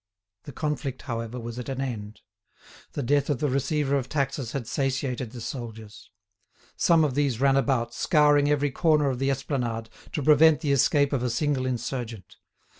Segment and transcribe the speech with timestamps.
[0.45, 2.21] The conflict, however, was at an end.
[2.93, 6.09] The death of the receiver of taxes had satiated the soldiers.
[6.75, 11.13] Some of these ran about, scouring every corner of the esplanade, to prevent the escape
[11.13, 12.37] of a single insurgent.